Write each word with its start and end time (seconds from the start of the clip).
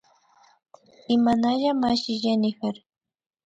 Imanalla 1.15 1.69
mashi 1.81 2.11
Jenyfer 2.21 2.75